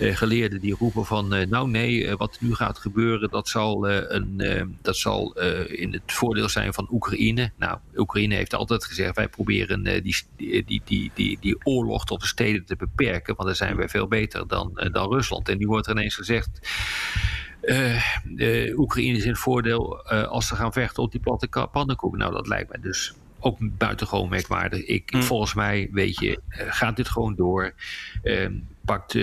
geleerden 0.00 0.60
die 0.60 0.74
roepen 0.74 1.04
van 1.04 1.34
uh, 1.34 1.46
nou 1.46 1.68
nee, 1.68 2.04
uh, 2.04 2.14
wat 2.14 2.36
nu 2.40 2.54
gaat 2.54 2.78
gebeuren, 2.78 3.30
dat 3.30 3.48
zal, 3.48 3.88
een, 3.88 4.76
dat 4.82 4.96
zal 4.96 5.32
in 5.66 5.92
het 5.92 6.02
voordeel 6.06 6.48
zijn 6.48 6.74
van 6.74 6.88
Oekraïne. 6.90 7.50
Nou, 7.56 7.78
Oekraïne 7.96 8.34
heeft 8.34 8.54
altijd 8.54 8.84
gezegd, 8.84 9.16
wij 9.16 9.28
proberen 9.28 10.02
die, 10.02 10.16
die, 10.36 10.82
die, 10.84 11.10
die, 11.14 11.38
die 11.40 11.56
oorlog 11.62 12.04
tot 12.04 12.20
de 12.20 12.26
steden 12.26 12.64
te 12.64 12.76
beperken, 12.76 13.34
want 13.34 13.48
daar 13.48 13.56
zijn 13.56 13.76
wij 13.76 13.88
veel 13.88 14.08
beter 14.08 14.48
dan, 14.48 14.88
dan 14.92 15.12
Rusland. 15.12 15.48
En 15.48 15.58
nu 15.58 15.66
wordt 15.66 15.86
er 15.86 15.92
ineens 15.92 16.14
gezegd, 16.14 16.60
Oekraïne 18.76 19.16
is 19.16 19.24
in 19.24 19.30
het 19.30 19.38
voordeel 19.38 20.02
als 20.08 20.46
ze 20.46 20.54
gaan 20.54 20.72
vechten 20.72 21.02
op 21.02 21.12
die 21.12 21.20
platte 21.20 21.68
pannenkoek. 21.72 22.16
Nou, 22.16 22.32
dat 22.32 22.46
lijkt 22.46 22.70
mij 22.70 22.80
dus 22.80 23.14
ook 23.40 23.58
buitengewoon 23.60 24.28
merkwaardig. 24.28 24.84
Ik, 24.84 25.12
mm. 25.12 25.22
Volgens 25.22 25.54
mij, 25.54 25.88
weet 25.92 26.18
je, 26.18 26.40
gaat 26.48 26.96
dit 26.96 27.08
gewoon 27.08 27.34
door. 27.34 27.72
Uh, 28.22 28.48
pakt 28.84 29.18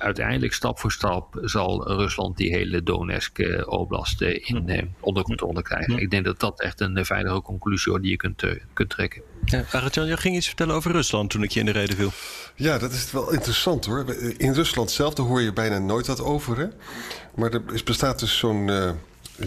uiteindelijk 0.00 0.52
stap 0.52 0.78
voor 0.78 0.92
stap 0.92 1.38
zal 1.42 1.88
Rusland 1.88 2.36
die 2.36 2.50
hele 2.50 2.82
Donetsk-oblast 2.82 4.22
eh, 4.22 4.48
in, 4.48 4.68
eh, 4.68 4.82
onder 5.00 5.22
controle 5.22 5.62
krijgen. 5.62 5.98
Ik 5.98 6.10
denk 6.10 6.24
dat 6.24 6.40
dat 6.40 6.60
echt 6.60 6.80
een 6.80 6.96
eh, 6.96 7.04
veilige 7.04 7.42
conclusie 7.42 7.94
is 7.94 8.00
die 8.00 8.10
je 8.10 8.16
kunt, 8.16 8.44
kunt 8.72 8.90
trekken. 8.90 9.22
Ja, 9.44 9.64
Arjan, 9.72 10.06
jij 10.06 10.16
ging 10.16 10.36
iets 10.36 10.46
vertellen 10.46 10.74
over 10.74 10.92
Rusland 10.92 11.30
toen 11.30 11.42
ik 11.42 11.50
je 11.50 11.60
in 11.60 11.66
de 11.66 11.72
reden 11.72 11.96
viel. 11.96 12.10
Ja, 12.54 12.78
dat 12.78 12.92
is 12.92 13.12
wel 13.12 13.32
interessant 13.32 13.84
hoor. 13.84 14.14
In 14.36 14.52
Rusland 14.52 14.90
zelf, 14.90 15.14
daar 15.14 15.26
hoor 15.26 15.40
je 15.40 15.52
bijna 15.52 15.78
nooit 15.78 16.06
wat 16.06 16.20
over. 16.22 16.58
Hè? 16.58 16.66
Maar 17.34 17.52
er 17.52 17.82
bestaat 17.84 18.18
dus 18.18 18.38
zo'n 18.38 18.68
uh, 18.68 18.90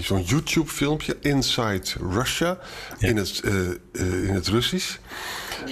zo'n 0.02 0.22
YouTube-filmpje, 0.22 1.18
Inside 1.22 1.84
Russia, 2.12 2.58
ja. 2.98 3.08
in, 3.08 3.18
het, 3.18 3.42
uh, 3.46 3.54
uh, 3.92 4.28
in 4.28 4.34
het 4.34 4.48
Russisch. 4.48 4.98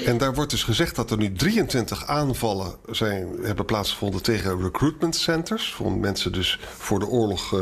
En 0.05 0.17
daar 0.17 0.33
wordt 0.33 0.51
dus 0.51 0.63
gezegd 0.63 0.95
dat 0.95 1.11
er 1.11 1.17
nu 1.17 1.33
23 1.33 2.05
aanvallen 2.05 2.75
zijn, 2.89 3.27
hebben 3.41 3.65
plaatsgevonden 3.65 4.21
tegen 4.21 4.61
recruitment 4.61 5.15
centers. 5.15 5.77
Om 5.79 5.99
mensen 5.99 6.31
dus 6.31 6.59
voor 6.77 6.99
de 6.99 7.07
oorlog 7.07 7.53
uh, 7.53 7.61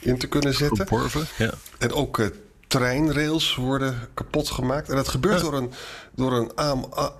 in 0.00 0.18
te 0.18 0.26
kunnen 0.26 0.54
zetten. 0.54 0.86
Geborven, 0.86 1.26
ja. 1.36 1.54
En 1.78 1.92
ook 1.92 2.30
treinrails 2.66 3.54
worden 3.54 4.08
kapot 4.14 4.50
gemaakt. 4.50 4.88
En 4.88 4.96
dat 4.96 5.08
gebeurt 5.08 5.36
ja. 5.36 5.42
door 5.42 5.54
een, 5.54 5.72
door 6.14 6.32
een 6.32 6.52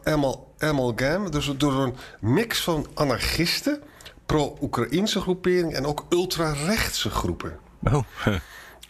amal, 0.04 0.54
amalgam, 0.58 1.30
dus 1.30 1.52
door 1.56 1.72
een 1.72 1.94
mix 2.20 2.60
van 2.60 2.86
anarchisten, 2.94 3.80
pro-Oekraïnse 4.26 5.20
groeperingen 5.20 5.76
en 5.76 5.86
ook 5.86 6.06
ultra-rechtse 6.08 7.10
groepen. 7.10 7.58
Oh. 7.82 8.04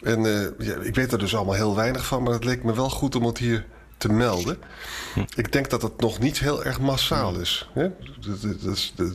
En 0.05 0.21
ja, 0.57 0.75
ik 0.81 0.95
weet 0.95 1.11
er 1.11 1.19
dus 1.19 1.35
allemaal 1.35 1.53
heel 1.53 1.75
weinig 1.75 2.05
van, 2.05 2.23
maar 2.23 2.33
het 2.33 2.43
leek 2.43 2.63
me 2.63 2.73
wel 2.75 2.89
goed 2.89 3.15
om 3.15 3.25
het 3.25 3.37
hier 3.37 3.65
te 3.97 4.11
melden. 4.11 4.57
Ik 5.35 5.51
denk 5.51 5.69
dat 5.69 5.81
het 5.81 5.99
nog 5.99 6.19
niet 6.19 6.39
heel 6.39 6.63
erg 6.63 6.79
massaal 6.79 7.39
is. 7.39 7.69
Hè? 7.73 7.87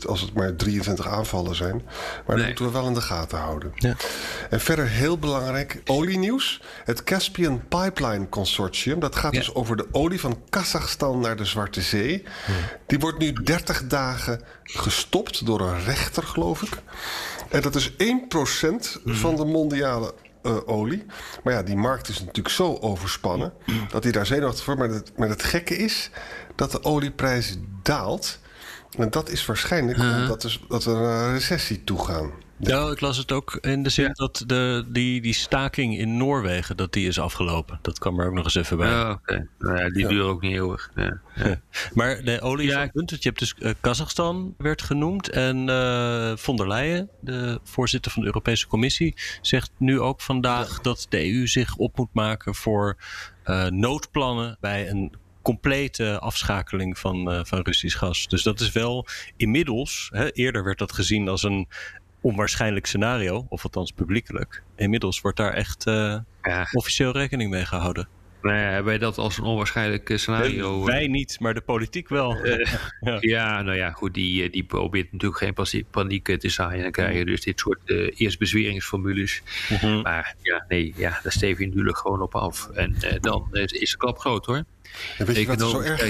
als 0.06 0.20
het 0.20 0.35
maar 0.35 0.56
23 0.56 1.06
aanvallen 1.09 1.54
zijn. 1.54 1.82
Maar 2.26 2.37
dat 2.37 2.47
moeten 2.47 2.64
we 2.64 2.70
wel 2.70 2.87
in 2.87 2.94
de 2.94 3.00
gaten 3.00 3.38
houden. 3.38 3.73
Ja. 3.75 3.97
En 4.50 4.61
verder 4.61 4.88
heel 4.88 5.18
belangrijk, 5.18 5.82
olienieuws. 5.87 6.62
Het 6.85 7.04
Caspian 7.04 7.62
Pipeline 7.68 8.28
Consortium. 8.28 9.00
Dat 9.00 9.16
gaat 9.16 9.32
dus 9.32 9.54
over 9.54 9.76
de 9.76 9.87
olie 9.92 10.20
van 10.20 10.42
Kazachstan 10.49 11.20
naar 11.20 11.37
de 11.37 11.44
Zwarte 11.44 11.80
Zee. 11.80 12.25
Die 12.87 12.99
wordt 12.99 13.18
nu 13.18 13.32
30 13.32 13.87
dagen 13.87 14.42
gestopt 14.62 15.47
door 15.47 15.61
een 15.61 15.85
rechter, 15.85 16.23
geloof 16.23 16.62
ik. 16.62 16.73
En 17.49 17.62
dat 17.62 17.75
is 17.75 17.90
1% 17.90 17.94
van 19.04 19.37
de 19.37 19.44
mondiale 19.44 20.14
uh, 20.42 20.56
olie. 20.66 21.06
Maar 21.44 21.52
ja, 21.52 21.62
die 21.62 21.76
markt 21.76 22.09
is 22.09 22.20
natuurlijk 22.20 22.54
zo 22.54 22.78
overspannen 22.80 23.52
dat 23.90 24.02
hij 24.02 24.12
daar 24.12 24.26
zenuwachtig 24.26 24.64
voor. 24.64 24.78
Maar 24.78 24.88
het, 24.88 25.12
maar 25.16 25.28
het 25.28 25.42
gekke 25.42 25.76
is 25.76 26.11
dat 26.54 26.70
de 26.70 26.85
olieprijs 26.85 27.59
daalt. 27.82 28.38
En 28.99 29.11
dat 29.11 29.28
is 29.28 29.47
waarschijnlijk 29.47 29.99
uh 29.99 30.04
omdat 30.04 30.42
dus, 30.42 30.64
dat 30.68 30.85
we 30.85 30.90
naar 30.90 31.26
een 31.26 31.32
recessie 31.32 31.85
toe 31.85 32.04
gaan. 32.04 32.30
Ja, 32.61 32.90
ik 32.90 33.00
las 33.00 33.17
het 33.17 33.33
ook 33.33 33.59
in 33.61 33.83
de 33.83 33.88
zin 33.88 34.11
dat 34.12 34.45
de, 34.47 34.85
die, 34.88 35.21
die 35.21 35.33
staking 35.33 35.99
in 35.99 36.17
Noorwegen 36.17 36.76
dat 36.76 36.93
die 36.93 37.07
is 37.09 37.19
afgelopen. 37.19 37.79
Dat 37.83 37.99
kwam 37.99 38.21
er 38.21 38.26
ook 38.26 38.35
nog 38.35 38.45
eens 38.45 38.55
even 38.55 38.76
bij. 38.76 38.88
Ja. 38.88 39.21
Nou 39.59 39.79
ja, 39.79 39.88
die 39.88 40.02
ja. 40.02 40.09
duurt 40.09 40.25
ook 40.25 40.40
niet 40.40 40.52
heel 40.52 40.73
erg. 40.73 40.90
maar 41.95 42.23
de 42.23 42.40
olie 42.40 42.67
is 42.67 42.73
ja. 42.73 42.87
punt. 42.87 43.11
Je 43.11 43.17
hebt 43.21 43.38
dus 43.38 43.55
uh, 43.59 43.71
Kazachstan 43.81 44.55
werd 44.59 44.83
genoemd. 44.83 45.29
En 45.29 45.69
uh, 45.69 46.37
von 46.37 46.57
der 46.57 46.69
Leyen, 46.69 47.09
de 47.21 47.61
voorzitter 47.64 48.11
van 48.11 48.21
de 48.21 48.26
Europese 48.26 48.67
Commissie, 48.67 49.14
zegt 49.40 49.71
nu 49.76 50.00
ook 50.00 50.21
vandaag 50.21 50.81
dat 50.81 51.07
de 51.09 51.33
EU 51.33 51.47
zich 51.47 51.76
op 51.76 51.97
moet 51.97 52.14
maken 52.14 52.55
voor 52.55 52.97
uh, 53.45 53.67
noodplannen 53.67 54.57
bij 54.61 54.90
een 54.90 55.14
complete 55.43 56.19
afschakeling 56.19 56.99
van, 56.99 57.35
uh, 57.35 57.40
van 57.45 57.61
Russisch 57.61 57.99
gas. 57.99 58.29
Dus 58.29 58.43
dat 58.43 58.61
is 58.61 58.73
wel 58.73 59.07
inmiddels, 59.37 60.09
hè, 60.12 60.31
eerder 60.33 60.64
werd 60.64 60.79
dat 60.79 60.93
gezien 60.93 61.29
als 61.29 61.43
een 61.43 61.69
onwaarschijnlijk 62.21 62.87
scenario, 62.87 63.47
of 63.49 63.65
althans 63.65 63.93
publiekelijk. 63.93 64.62
Inmiddels 64.77 65.21
wordt 65.21 65.37
daar 65.37 65.53
echt 65.53 65.87
uh, 65.87 66.19
ja. 66.43 66.67
officieel 66.73 67.12
rekening 67.12 67.50
mee 67.50 67.65
gehouden. 67.65 68.09
Nou 68.43 68.57
ja, 68.57 68.62
hebben 68.62 68.85
wij 68.85 68.99
dat 68.99 69.19
als 69.19 69.39
een 69.39 69.45
onwaarschijnlijk 69.45 70.12
scenario? 70.15 70.85
wij 70.85 71.07
niet, 71.07 71.41
maar 71.41 71.55
de 71.55 71.61
politiek 71.61 72.09
wel. 72.09 72.47
Uh, 72.47 72.67
ja. 73.00 73.17
ja. 73.21 73.62
nou 73.62 73.77
ja, 73.77 73.91
goed, 73.91 74.15
die, 74.15 74.50
die 74.50 74.65
probeert 74.65 75.12
natuurlijk 75.12 75.41
geen 75.41 75.85
paniek 75.91 76.39
te 76.39 76.49
zaaien. 76.49 76.83
Dan 76.83 76.91
krijg 76.91 77.17
je 77.17 77.25
dus 77.25 77.41
dit 77.41 77.61
soort 77.61 77.81
uh, 77.85 78.11
eerst 78.17 78.39
bezweringsformules. 78.39 79.43
Mm 79.69 79.77
-hmm. 79.77 80.03
Maar 80.03 80.35
ja, 80.43 80.65
nee, 80.69 80.93
ja, 80.97 81.21
daar 81.23 81.33
steef 81.33 81.59
je 81.59 81.67
natuurlijk 81.67 81.99
gewoon 81.99 82.23
op 82.23 82.35
af. 82.35 82.69
En 82.69 82.97
uh, 83.05 83.12
dan 83.21 83.49
is 83.53 83.91
de 83.91 83.97
klap 83.97 84.19
groot 84.19 84.47
hoor. 84.47 84.65
En 85.19 85.27
weet 85.27 85.37
je 85.37 85.47
wat 85.47 85.61
er 85.61 85.69
zo 85.69 85.81
erg 85.81 86.01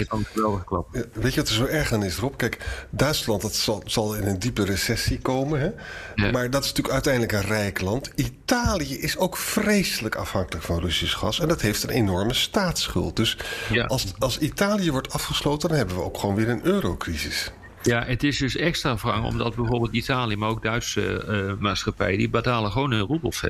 Weet 1.13 1.35
je 1.35 1.41
wat 1.41 1.49
er 1.49 1.55
zo 1.55 1.65
erg 1.65 1.93
aan 1.93 2.05
is, 2.05 2.17
Rob? 2.17 2.37
Kijk, 2.37 2.59
Duitsland 2.91 3.43
dat 3.43 3.55
zal, 3.55 3.83
zal 3.85 4.15
in 4.15 4.27
een 4.27 4.39
diepe 4.39 4.65
recessie 4.65 5.19
komen. 5.19 5.61
Hè? 5.61 5.71
Ja. 6.15 6.31
Maar 6.31 6.51
dat 6.51 6.63
is 6.63 6.69
natuurlijk 6.69 6.95
uiteindelijk 6.95 7.33
een 7.33 7.49
rijk 7.49 7.81
land. 7.81 8.11
Italië 8.15 8.99
is 8.99 9.17
ook 9.17 9.37
vreselijk 9.37 10.15
afhankelijk 10.15 10.65
van 10.65 10.81
Russisch 10.81 11.17
gas. 11.17 11.41
En 11.41 11.49
dat 11.49 11.61
heeft 11.61 11.83
een 11.83 11.91
enorme 11.91 12.35
staatsschuld. 12.35 13.17
Dus 13.17 13.37
ja. 13.71 13.85
als, 13.85 14.15
als 14.19 14.39
Italië 14.39 14.91
wordt 14.91 15.13
afgesloten, 15.13 15.69
dan 15.69 15.79
hebben 15.79 15.97
we 15.97 16.03
ook 16.03 16.19
gewoon 16.19 16.35
weer 16.35 16.49
een 16.49 16.65
eurocrisis. 16.65 17.53
Ja, 17.83 18.05
het 18.05 18.23
is 18.23 18.39
dus 18.39 18.57
extra 18.57 18.97
wrang 18.97 19.25
omdat 19.25 19.55
bijvoorbeeld 19.55 19.93
Italië, 19.93 20.37
maar 20.37 20.49
ook 20.49 20.63
Duitse 20.63 21.25
uh, 21.29 21.63
maatschappijen, 21.63 22.19
die 22.19 22.29
betalen 22.29 22.71
gewoon 22.71 22.91
hun 22.91 23.01
roebels. 23.01 23.41
Hè? 23.41 23.49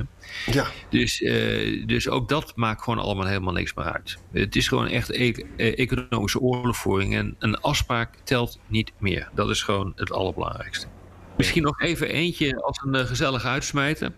Ja. 0.52 0.66
Dus, 0.88 1.20
uh, 1.20 1.86
dus 1.86 2.08
ook 2.08 2.28
dat 2.28 2.52
maakt 2.56 2.82
gewoon 2.82 2.98
allemaal 2.98 3.26
helemaal 3.26 3.52
niks 3.52 3.74
meer 3.74 3.92
uit. 3.92 4.18
Het 4.32 4.56
is 4.56 4.68
gewoon 4.68 4.86
echt 4.86 5.10
e 5.10 5.32
economische 5.56 6.40
oorlogvoering 6.40 7.14
en 7.14 7.36
een 7.38 7.60
afspraak 7.60 8.14
telt 8.24 8.58
niet 8.66 8.92
meer. 8.98 9.28
Dat 9.34 9.50
is 9.50 9.62
gewoon 9.62 9.92
het 9.96 10.12
allerbelangrijkste. 10.12 10.86
Misschien 11.36 11.62
nog 11.62 11.80
even 11.80 12.08
eentje 12.08 12.62
als 12.62 12.80
een 12.84 12.94
uh, 12.94 13.04
gezellig 13.04 13.44
uitsmijten. 13.44 14.16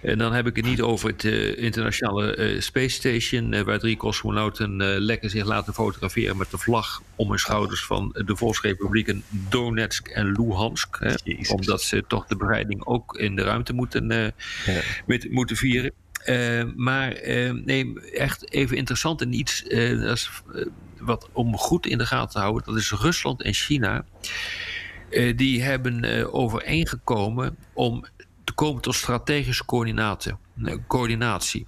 En 0.00 0.18
dan 0.18 0.32
heb 0.32 0.46
ik 0.46 0.56
het 0.56 0.64
niet 0.64 0.80
over 0.80 1.08
het 1.08 1.24
uh, 1.24 1.58
internationale 1.58 2.36
uh, 2.36 2.60
Space 2.60 2.88
Station, 2.88 3.52
uh, 3.52 3.60
waar 3.60 3.78
drie 3.78 3.96
cosmonauten 3.96 4.76
lekker 5.02 5.30
zich 5.30 5.44
laten 5.44 5.74
fotograferen 5.74 6.36
met 6.36 6.50
de 6.50 6.58
vlag 6.58 7.02
om 7.16 7.28
hun 7.28 7.38
schouders 7.38 7.84
van 7.84 8.16
de 8.26 8.36
Volksrepublieken 8.36 9.22
Donetsk 9.28 10.08
en 10.08 10.32
Luhansk. 10.32 10.96
Hè, 11.00 11.14
omdat 11.52 11.82
ze 11.82 12.04
toch 12.06 12.26
de 12.26 12.36
bevrijding 12.36 12.84
ook 12.84 13.16
in 13.16 13.36
de 13.36 13.42
ruimte 13.42 13.72
moeten, 13.72 14.08
ja. 14.08 14.32
met, 15.06 15.30
moeten 15.30 15.56
vieren. 15.56 15.92
maar 16.76 17.20
nee, 17.64 18.00
echt 18.00 18.52
even 18.52 18.76
interessant 18.76 19.20
en 19.20 19.32
iets 19.32 19.62
dat 19.68 20.16
is, 20.16 20.30
wat 20.98 21.28
om 21.32 21.56
goed 21.56 21.86
in 21.86 21.98
de 21.98 22.06
gaten 22.06 22.30
te 22.30 22.38
houden, 22.38 22.62
dat 22.64 22.76
is 22.76 22.92
Rusland 22.92 23.42
en 23.42 23.54
China. 23.54 24.04
die 25.36 25.62
hebben 25.62 26.32
overeengekomen 26.32 27.56
om 27.72 28.04
komen 28.60 28.82
tot 28.82 28.94
strategische 28.94 29.64
coördinatie. 29.64 30.32
Eh, 30.64 30.74
coördinatie. 30.86 31.66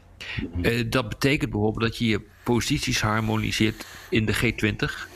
Mhm. 0.52 0.66
Uh, 0.66 0.90
dat 0.90 1.08
betekent 1.08 1.50
bijvoorbeeld 1.50 1.90
dat 1.90 1.98
je 1.98 2.06
je 2.06 2.20
posities 2.44 3.00
harmoniseert 3.00 3.86
in 4.08 4.26
de 4.26 4.34
G20, 4.34 5.08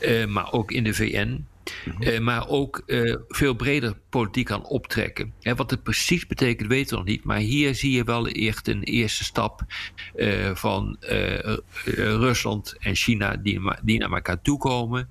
uh, 0.00 0.26
maar 0.26 0.52
ook 0.52 0.72
in 0.72 0.84
de 0.84 0.94
VN. 0.94 1.44
Mhm. 1.84 2.02
Uh, 2.02 2.18
maar 2.18 2.48
ook 2.48 2.82
veel 3.28 3.54
breder 3.54 3.96
politiek 4.08 4.46
kan 4.46 4.64
optrekken. 4.64 5.32
En 5.40 5.56
wat 5.56 5.70
het 5.70 5.82
precies 5.82 6.26
betekent, 6.26 6.68
weten 6.68 6.90
we 6.90 6.96
nog 6.96 7.04
niet. 7.04 7.24
Maar 7.24 7.38
hier 7.38 7.74
zie 7.74 7.92
je 7.92 8.04
wel 8.04 8.28
echt 8.28 8.68
een 8.68 8.82
eerste 8.82 9.24
stap 9.24 9.62
van 10.54 10.96
Rusland 11.94 12.76
en 12.78 12.94
China 12.94 13.36
die, 13.36 13.60
die 13.82 13.98
naar 13.98 14.12
elkaar 14.12 14.42
toe 14.42 14.58
komen. 14.58 15.08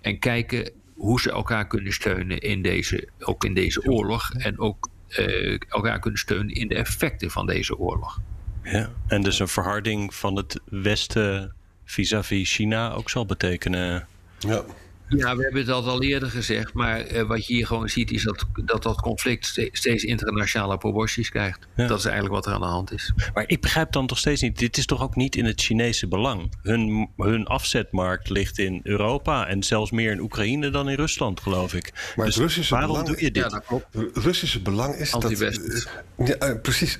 En 0.00 0.18
kijken 0.18 0.72
hoe 0.94 1.20
ze 1.20 1.30
elkaar 1.30 1.66
kunnen 1.66 1.92
steunen 1.92 2.38
in 2.38 2.62
deze, 2.62 3.08
ook 3.18 3.44
in 3.44 3.54
deze 3.54 3.82
oorlog. 3.82 4.32
En 4.32 4.58
ook 4.58 4.88
uh, 5.18 5.58
elkaar 5.68 5.98
kunnen 5.98 6.20
steunen 6.20 6.54
in 6.54 6.68
de 6.68 6.74
effecten 6.74 7.30
van 7.30 7.46
deze 7.46 7.78
oorlog. 7.78 8.20
Ja, 8.62 8.90
en 9.06 9.22
dus 9.22 9.38
een 9.38 9.48
verharding 9.48 10.14
van 10.14 10.36
het 10.36 10.60
Westen 10.64 11.54
vis-à-vis 11.84 12.54
China 12.54 12.92
ook 12.92 13.10
zal 13.10 13.26
betekenen. 13.26 14.06
Ja. 14.38 14.64
Ja, 15.16 15.36
we 15.36 15.42
hebben 15.42 15.66
dat 15.66 15.86
al 15.86 16.02
eerder 16.02 16.30
gezegd, 16.30 16.74
maar 16.74 17.12
uh, 17.12 17.22
wat 17.22 17.46
je 17.46 17.54
hier 17.54 17.66
gewoon 17.66 17.88
ziet 17.88 18.10
is 18.10 18.22
dat 18.22 18.44
dat, 18.64 18.82
dat 18.82 19.00
conflict 19.00 19.46
steeds, 19.46 19.78
steeds 19.78 20.04
internationale 20.04 20.78
proporties 20.78 21.30
krijgt. 21.30 21.66
Ja. 21.76 21.86
Dat 21.86 21.98
is 21.98 22.04
eigenlijk 22.04 22.34
wat 22.34 22.46
er 22.46 22.52
aan 22.52 22.60
de 22.60 22.66
hand 22.66 22.92
is. 22.92 23.12
Maar 23.34 23.44
ik 23.46 23.60
begrijp 23.60 23.92
dan 23.92 24.06
toch 24.06 24.18
steeds 24.18 24.40
niet, 24.40 24.58
dit 24.58 24.76
is 24.76 24.86
toch 24.86 25.02
ook 25.02 25.16
niet 25.16 25.36
in 25.36 25.44
het 25.44 25.60
Chinese 25.60 26.08
belang? 26.08 26.52
Hun, 26.62 27.10
hun 27.16 27.46
afzetmarkt 27.46 28.30
ligt 28.30 28.58
in 28.58 28.80
Europa 28.82 29.46
en 29.46 29.62
zelfs 29.62 29.90
meer 29.90 30.10
in 30.12 30.20
Oekraïne 30.20 30.70
dan 30.70 30.88
in 30.88 30.96
Rusland, 30.96 31.40
geloof 31.40 31.74
ik. 31.74 32.12
Maar 32.16 32.26
dus 32.26 32.34
het 32.34 32.44
Russische 32.44 32.74
waarom 32.74 32.90
belang, 32.90 33.08
doe 33.08 33.24
je 33.24 33.30
dit? 33.30 33.42
Ja, 33.42 33.48
dat 33.48 33.64
klopt. 33.64 33.86
Het 33.94 34.16
Russische 34.16 34.60
belang 34.60 34.94
is 34.94 35.10
dat... 35.10 35.30
Uh, 35.30 35.50
ja, 36.24 36.48
uh, 36.48 36.60
precies 36.62 36.98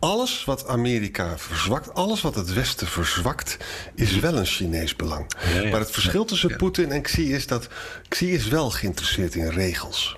alles 0.00 0.44
wat 0.44 0.66
Amerika 0.66 1.38
verzwakt, 1.38 1.94
alles 1.94 2.20
wat 2.20 2.34
het 2.34 2.52
Westen 2.52 2.86
verzwakt, 2.86 3.56
is 3.94 4.18
wel 4.18 4.36
een 4.36 4.46
Chinees 4.46 4.96
belang. 4.96 5.26
Ja, 5.54 5.60
ja. 5.60 5.70
Maar 5.70 5.80
het 5.80 5.90
verschil 5.90 6.24
tussen 6.24 6.56
Poetin 6.56 6.92
en 6.92 7.02
Xi 7.02 7.34
is 7.34 7.46
dat 7.46 7.68
Xi 8.08 8.32
is 8.32 8.48
wel 8.48 8.70
geïnteresseerd 8.70 9.34
in 9.34 9.48
regels. 9.48 10.16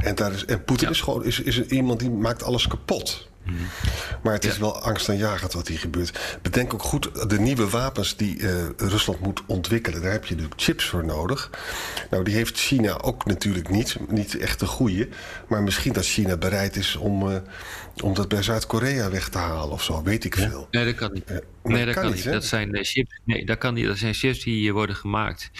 En, 0.00 0.14
daar 0.14 0.32
is, 0.32 0.44
en 0.44 0.64
Poetin 0.64 0.88
is 0.88 1.00
gewoon 1.00 1.24
is, 1.24 1.40
is 1.40 1.60
iemand 1.60 2.00
die 2.00 2.10
maakt 2.10 2.42
alles 2.42 2.66
kapot. 2.66 3.28
Maar 4.22 4.32
het 4.32 4.44
is 4.44 4.54
ja. 4.54 4.60
wel 4.60 4.80
angstaanjagend 4.82 5.52
wat 5.52 5.68
hier 5.68 5.78
gebeurt. 5.78 6.38
Bedenk 6.42 6.74
ook 6.74 6.82
goed 6.82 7.30
de 7.30 7.40
nieuwe 7.40 7.68
wapens 7.68 8.16
die 8.16 8.38
uh, 8.38 8.50
Rusland 8.76 9.20
moet 9.20 9.42
ontwikkelen. 9.46 10.02
Daar 10.02 10.12
heb 10.12 10.24
je 10.24 10.34
de 10.34 10.48
chips 10.56 10.84
voor 10.84 11.04
nodig. 11.04 11.50
Nou, 12.10 12.24
die 12.24 12.34
heeft 12.34 12.58
China 12.58 13.00
ook 13.00 13.26
natuurlijk 13.26 13.68
niet. 13.68 13.96
Niet 14.08 14.36
echt 14.36 14.60
de 14.60 14.66
goede. 14.66 15.08
Maar 15.48 15.62
misschien 15.62 15.92
dat 15.92 16.06
China 16.06 16.36
bereid 16.36 16.76
is 16.76 16.96
om, 16.96 17.28
uh, 17.28 17.36
om 18.02 18.14
dat 18.14 18.28
bij 18.28 18.42
Zuid-Korea 18.42 19.10
weg 19.10 19.28
te 19.28 19.38
halen 19.38 19.72
of 19.72 19.82
zo. 19.82 20.02
Weet 20.02 20.24
ik 20.24 20.34
veel. 20.34 20.68
Nee, 20.70 20.84
dat 20.84 20.94
kan 20.94 21.12
niet. 21.12 21.28
Ja, 21.28 21.40
nee, 21.62 21.84
dat, 21.84 21.94
dat 21.94 22.02
kan, 22.02 22.12
niet. 22.12 22.24
niet 22.24 22.32
dat 22.32 22.44
zijn 22.44 22.84
chips. 22.84 23.20
Nee, 23.24 23.46
dat 23.46 23.58
kan 23.58 23.74
niet. 23.74 23.86
Dat 23.86 23.98
zijn 23.98 24.14
chips 24.14 24.44
die 24.44 24.72
worden 24.72 24.96
gemaakt. 24.96 25.50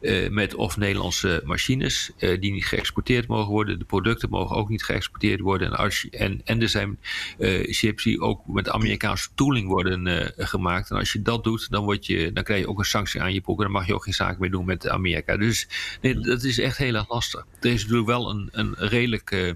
Uh, 0.00 0.28
met 0.28 0.54
of 0.54 0.76
Nederlandse 0.76 1.42
machines 1.44 2.10
uh, 2.18 2.40
die 2.40 2.52
niet 2.52 2.66
geëxporteerd 2.66 3.26
mogen 3.26 3.50
worden. 3.50 3.78
De 3.78 3.84
producten 3.84 4.30
mogen 4.30 4.56
ook 4.56 4.68
niet 4.68 4.82
geëxporteerd 4.82 5.40
worden. 5.40 5.66
En, 5.66 5.76
als 5.76 6.08
en, 6.10 6.40
en 6.44 6.62
er 6.62 6.68
zijn 6.68 6.98
uh, 7.38 7.72
chips 7.72 8.04
die 8.04 8.20
ook 8.20 8.46
met 8.46 8.68
Amerikaanse 8.68 9.28
tooling 9.34 9.68
worden 9.68 10.32
gemaakt. 10.36 10.90
En 10.90 10.96
als 10.96 11.12
je 11.12 11.22
dat 11.22 11.44
doet, 11.44 11.70
dan, 11.70 11.84
word 11.84 12.06
je, 12.06 12.32
dan 12.32 12.44
krijg 12.44 12.60
je 12.60 12.68
ook 12.68 12.78
een 12.78 12.84
sanctie 12.84 13.22
aan 13.22 13.32
je 13.32 13.40
broek. 13.40 13.58
En 13.58 13.64
dan 13.64 13.72
mag 13.72 13.86
je 13.86 13.94
ook 13.94 14.04
geen 14.04 14.14
zaken 14.14 14.40
meer 14.40 14.50
doen 14.50 14.64
met 14.64 14.88
Amerika. 14.88 15.36
Dus 15.36 15.68
nee, 16.00 16.18
dat 16.18 16.42
is 16.42 16.58
echt 16.58 16.76
heel 16.76 16.94
erg 16.94 17.08
lastig. 17.08 17.46
Er 17.60 17.70
is 17.70 17.80
natuurlijk 17.80 18.08
wel 18.08 18.30
een, 18.30 18.48
een 18.52 18.74
redelijk, 18.76 19.54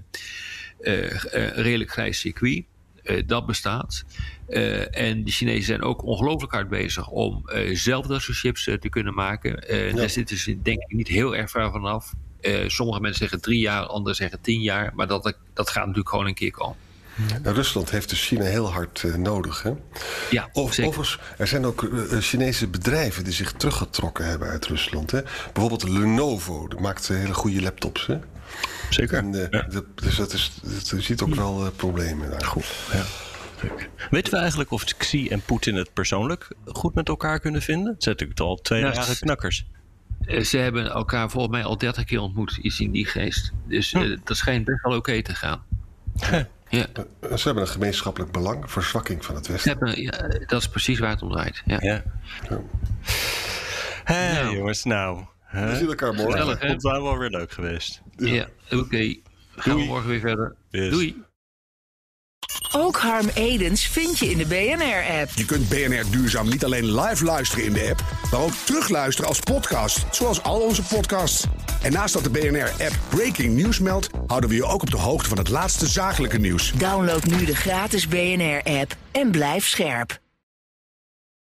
redelijk 1.55 1.91
grijs 1.91 2.21
circuit. 2.21 2.65
Uh, 3.05 3.23
dat 3.27 3.47
bestaat. 3.47 4.05
Uh, 4.49 4.99
en 4.99 5.25
de 5.25 5.31
Chinezen 5.31 5.65
zijn 5.65 5.83
ook 5.83 6.05
ongelooflijk 6.05 6.53
hard 6.53 6.69
bezig 6.69 7.09
om 7.09 7.43
uh, 7.47 7.77
zelf 7.77 8.07
dat 8.07 8.23
soort 8.23 8.39
chips 8.39 8.65
te 8.65 8.89
kunnen 8.91 9.15
maken. 9.15 9.65
Ja. 9.69 9.97
Daar 9.97 10.11
zitten 10.11 10.37
ze 10.37 10.63
denk 10.63 10.83
ik 10.83 10.97
niet 10.97 11.09
heel 11.09 11.37
erg 11.37 11.51
ver 11.51 11.71
vanaf. 11.71 12.13
sommige 12.67 13.01
mensen 13.01 13.19
zeggen 13.19 13.41
drie 13.41 13.61
jaar, 13.61 13.87
anderen 13.87 14.17
zeggen 14.17 14.41
tien 14.41 14.61
jaar. 14.61 14.93
Maar 14.95 15.07
dat, 15.07 15.37
dat 15.55 15.71
gaat 15.71 15.83
natuurlijk 15.83 16.09
gewoon 16.09 16.27
een 16.27 16.35
keer 16.35 16.51
komen. 16.51 16.77
En 17.43 17.55
Rusland 17.55 17.91
heeft 17.91 18.09
dus 18.09 18.27
China 18.27 18.45
heel 18.45 18.73
hard 18.73 19.03
uh, 19.03 19.15
nodig. 19.15 19.63
Hè? 19.63 19.73
Ja, 20.31 20.49
of, 20.53 20.63
overigens, 20.63 21.19
er 21.39 21.47
zijn 21.47 21.67
ook 21.67 21.83
uh, 21.83 22.19
Chinese 22.19 22.67
bedrijven 22.67 23.25
die 23.25 23.33
zich 23.33 23.53
teruggetrokken 23.53 24.27
hebben 24.27 24.49
uit 24.49 24.67
Rusland. 24.67 25.11
Hè? 25.11 25.21
Bijvoorbeeld 25.53 25.89
Lenovo, 25.89 26.69
die 26.69 26.81
maakt 26.81 27.09
hele 27.09 27.35
goede 27.35 27.63
laptops. 27.63 28.07
Hè? 28.07 28.19
Zeker. 28.91 29.19
En, 29.19 29.35
uh, 29.35 29.47
ja. 29.51 29.63
de, 29.63 29.85
dus 29.95 30.17
dat 30.17 30.33
is, 30.33 30.53
je 30.85 31.01
ziet 31.01 31.23
ook 31.23 31.35
wel 31.35 31.71
problemen 31.71 32.31
daar. 32.31 32.45
Goed. 32.45 32.67
Ja. 32.93 33.05
Weten 34.11 34.33
we 34.33 34.39
eigenlijk 34.39 34.71
of 34.71 34.85
Xi 34.85 35.29
en 35.29 35.41
Poetin 35.41 35.75
het 35.75 35.93
persoonlijk 35.93 36.49
goed 36.67 36.95
met 36.95 37.09
elkaar 37.09 37.41
kunnen 37.41 37.63
vinden? 37.63 37.93
Het 37.93 38.03
zijn 38.03 38.15
natuurlijk 38.15 38.41
al 38.41 38.57
twee 38.57 38.81
ja, 38.81 38.93
jaren 38.93 39.19
knakkers. 39.19 39.67
Ze 40.43 40.57
hebben 40.57 40.91
elkaar 40.91 41.31
volgens 41.31 41.53
mij 41.53 41.65
al 41.65 41.79
dertig 41.79 42.05
keer 42.05 42.21
ontmoet, 42.21 42.57
iets 42.57 42.81
in 42.81 42.91
die 42.91 43.07
geest. 43.07 43.53
Dus 43.67 43.93
hm. 43.93 44.17
dat 44.25 44.37
schijnt 44.37 44.65
best 44.65 44.83
wel 44.83 44.97
oké 44.97 45.11
okay 45.11 45.23
te 45.23 45.35
gaan. 45.35 45.63
Ja. 46.69 46.87
Ze 47.37 47.43
hebben 47.45 47.63
een 47.63 47.69
gemeenschappelijk 47.69 48.33
belang, 48.33 48.71
verzwakking 48.71 49.25
van 49.25 49.35
het 49.35 49.47
Westen. 49.47 49.71
Hebben, 49.71 50.03
ja, 50.03 50.29
dat 50.47 50.61
is 50.61 50.69
precies 50.69 50.99
waar 50.99 51.11
het 51.11 51.23
om 51.23 51.31
draait. 51.31 51.63
Ja. 51.65 51.77
ja. 51.81 52.03
Hey, 54.05 54.43
nou. 54.43 54.57
jongens, 54.57 54.85
nou. 54.85 55.25
We 55.55 55.77
zien 55.77 55.89
elkaar 55.89 56.15
morgen. 56.15 56.49
Het 56.49 56.77
is 56.77 56.83
wel 56.83 57.19
weer 57.19 57.31
leuk 57.31 57.53
geweest. 57.53 58.03
Ja, 58.17 58.49
oké. 58.65 58.77
Okay. 58.77 59.23
Gaan 59.57 59.77
we 59.77 59.85
morgen 59.85 60.09
weer 60.09 60.21
verder. 60.21 60.57
Yes. 60.71 60.91
Doei. 60.91 61.23
Ook 62.73 62.97
Harm 62.97 63.29
Edens 63.35 63.87
vind 63.87 64.19
je 64.19 64.31
in 64.31 64.39
de 64.39 64.47
BNR-app. 64.47 65.31
Je 65.35 65.45
kunt 65.45 65.69
BNR 65.69 66.11
Duurzaam 66.11 66.49
niet 66.49 66.65
alleen 66.65 67.01
live 67.01 67.25
luisteren 67.25 67.65
in 67.65 67.73
de 67.73 67.89
app, 67.91 68.05
maar 68.31 68.41
ook 68.41 68.53
terugluisteren 68.65 69.29
als 69.29 69.41
podcast, 69.41 70.07
zoals 70.11 70.43
al 70.43 70.61
onze 70.61 70.83
podcasts. 70.83 71.47
En 71.83 71.93
naast 71.93 72.15
dat 72.15 72.25
de 72.25 72.31
BNR-app 72.31 72.99
Breaking 73.09 73.57
News 73.57 73.79
meldt, 73.79 74.11
houden 74.27 74.51
we 74.51 74.57
je 74.57 74.65
ook 74.65 74.83
op 74.83 74.91
de 74.91 74.97
hoogte 74.97 75.29
van 75.29 75.39
het 75.39 75.49
laatste 75.49 75.87
zakelijke 75.87 76.39
nieuws. 76.39 76.73
Download 76.73 77.25
nu 77.25 77.45
de 77.45 77.57
gratis 77.57 78.09
BNR-app 78.09 78.97
en 79.13 79.31
blijf 79.31 79.67
scherp. 79.67 80.23